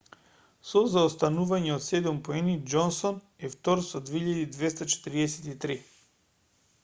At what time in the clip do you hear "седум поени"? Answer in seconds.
1.87-2.55